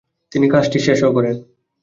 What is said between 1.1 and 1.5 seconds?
করেন।